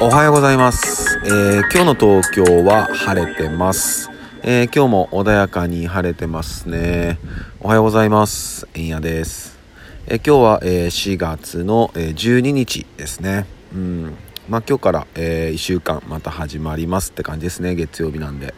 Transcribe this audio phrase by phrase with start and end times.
[0.00, 4.10] おはようございます、えー、今日の東京は晴れてます、
[4.42, 7.18] えー、今日も穏やかに晴れてますね。
[7.60, 8.68] おはようございます。
[8.74, 9.58] えんやです、
[10.06, 13.46] えー、今日は、え4月の、え12日ですね。
[13.74, 14.14] うん。
[14.48, 17.74] まあ今日から、え1週間また始まりますって感じですね。
[17.74, 18.54] 月曜日なんで。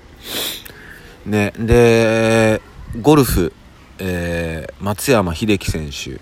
[1.25, 2.61] ねで
[3.01, 3.53] ゴルフ
[3.99, 6.21] えー、松山英樹選手、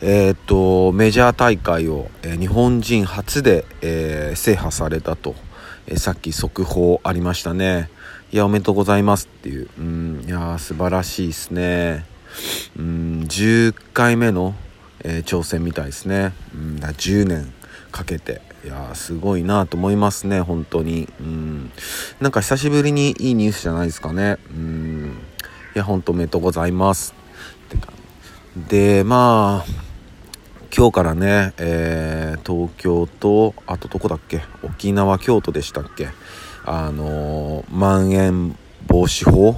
[0.00, 5.34] えー、とメジャー大会を、えー、日本人初で、え制覇されたと、
[5.86, 7.90] えさっき速報ありましたね。
[8.32, 9.68] いやおめでとうございますっていう。
[9.78, 12.06] うんいや素晴らしいですね。
[12.78, 14.54] うん10回目の、
[15.02, 16.32] え挑戦みたいですね。
[16.54, 17.52] うんだ10年
[17.90, 18.40] かけて。
[18.62, 21.08] いやすごいなと思いますね本当に。
[21.18, 21.72] うん。
[22.20, 24.36] なんか久しぶりにいいニュースじゃないですかね。
[24.50, 24.99] うん。
[25.74, 27.14] いや、ほんとおめでとうございます。
[27.66, 27.92] ってか
[28.68, 29.70] で、まあ、
[30.76, 34.42] 今日からね、えー、東京と、あとどこだっけ？
[34.64, 36.08] 沖縄、京都でしたっけ？
[36.64, 38.56] あのまん延
[38.88, 39.56] 防止法っ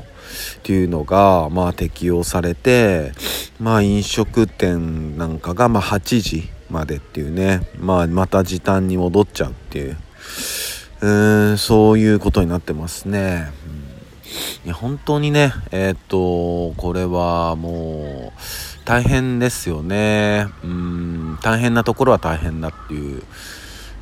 [0.62, 3.12] ていうのが、まあ、適用されて、
[3.58, 9.96] まあ、飲食店なんかが、まあ、8時までっていうね、まあ、また時短に戻っちゃうっていう、
[11.00, 13.50] うーん、そういうことになってますね。
[13.86, 13.91] うん
[14.64, 18.40] いや、本当にね、えー、っと、これはもう、
[18.84, 20.46] 大変ですよね。
[20.64, 23.22] うん、大変なところは大変だっていう。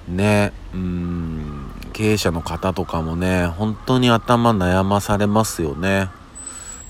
[0.09, 6.09] ね、うん、経営者の方とかもね、本当に頭悩まされますよね。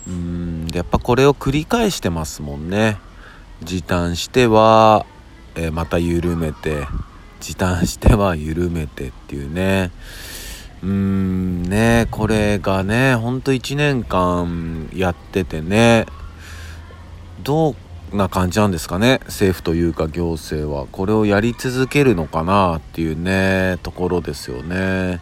[0.09, 2.99] うん、やっぱこれを繰り返してますもんね。
[3.63, 5.05] 時短しては、
[5.55, 6.87] えー、また緩めて、
[7.41, 9.91] 時短しては緩めてっていうね。
[10.83, 16.07] うーんねこれがねほんと1年間やっててね
[17.43, 17.77] ど
[18.13, 25.21] うな感じなんですかね政府というか行政はこれをやり続けるのかなっていうねところですよね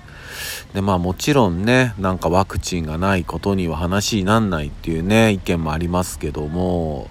[0.73, 7.11] でまあもちろんねなんかワクチンがないことには話になんないっていうね意見もありますけども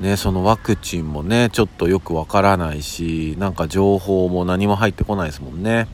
[0.00, 5.86] ね、そのワクチンもねちょっとよくわからないしなんか情報も何も入ってこないですもんね。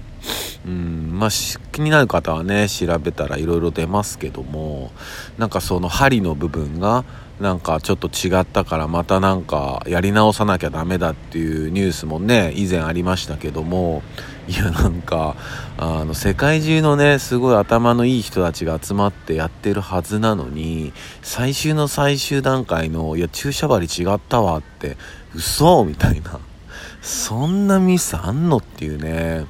[0.66, 1.30] うんまあ、
[1.72, 4.90] 気になる方はね調べたらいろいろ出ますけども
[5.38, 7.04] なんかその針の部分が
[7.40, 14.02] なんかちょっと違ったからまたなんかやり直さなきゃダメだっていうニュースもね以前ありましたけども
[14.48, 15.36] いやなんか
[15.76, 20.92] あの世界中のねすごい頭のいい人たちが集まってやってるはずなのに
[21.22, 24.96] 最終の最終段階のいや注射針違ったわって
[25.34, 26.40] 嘘みたいな
[27.00, 29.46] そんなミスあんのっていうね。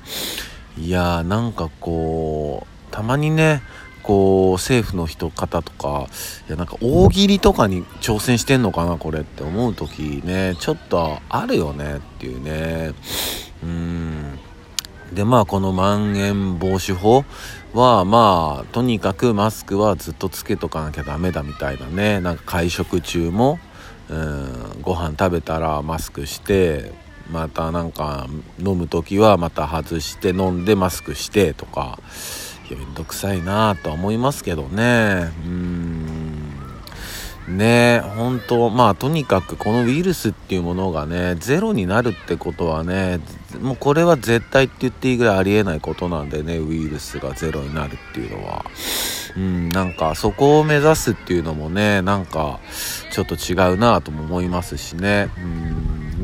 [0.78, 3.62] いやーなんかこうたまにね
[4.02, 6.06] こう政府の人方とか
[6.48, 12.94] いやなんか大喜利とかに挑戦してんのかなこれって思う時ねちょっとあるよねっていうね。
[13.62, 14.38] うん。
[15.12, 17.24] でまあこのまん延防止法
[17.72, 22.20] はまあとにかくマスクはずっとつけとかなきゃダメだみたいなね。
[22.20, 23.58] なんか会食中も
[24.08, 26.92] うんご飯食べたらマスクして
[27.30, 28.26] またなんか
[28.58, 31.98] 飲む時はまた外して飲んでマスクしてとか
[32.68, 35.32] いやめんどくさいなとは思いますけどね。
[35.44, 36.48] うん。
[37.48, 43.20] ね本当まあとにかくこのウイルスっていうものがねゼロになるってことはね
[43.62, 48.64] もうこれは絶対って言っていいぐらいありえないことなんでねウイルスがゼロになるっていうのは。
[49.36, 52.58] うんなんかそこを目指すっていうのもねなんか
[53.12, 55.30] ちょっと違うなとも思いますしね。
[55.38, 55.77] うん。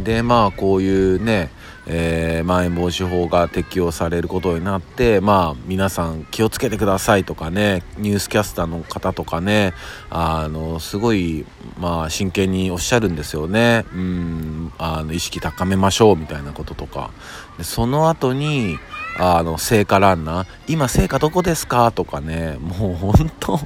[0.04, 1.50] でまあこういうね
[1.87, 9.75] えー、まん延防止法が適用されることになってまあ皆さん気をつけてくださいとかねニュースキャスターの方とかね
[10.09, 11.44] あのすごい
[11.78, 13.84] まあ真剣におっしゃるんですよね。
[13.92, 17.10] うんあの意識高めましょうみたいなこととか。
[17.59, 18.78] でその後に
[19.19, 21.92] あの聖火ランナー今聖火どこですか？
[21.92, 23.60] とかねもう本当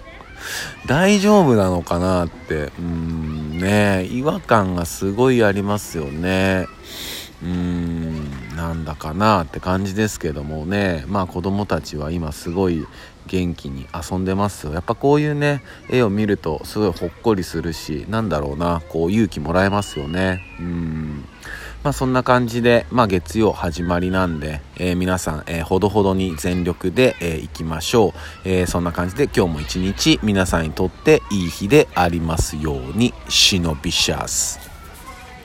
[0.86, 2.72] 大丈夫なのかなって。
[2.78, 6.66] うんね違和感がすごいありますよね。
[7.42, 11.04] うんなんだかなって感じですけどもね。
[11.06, 12.86] まあ子供たちは今すごい
[13.26, 14.72] 元気に遊んでますよ。
[14.72, 20.42] やっぱこういうね絵を見るとすごいほっこりするしなんだろうなこう勇気もらえますよね。
[20.58, 21.24] うん。
[21.84, 28.12] まあそんな感じで、まあ月曜始まりなんで、えー、皆さん、えー、ほどほどに全力で、えー、行きましょう。
[28.44, 34.67] え、そんな感じで今日も一日皆さんにとっていい日でありますように、忍びシャス。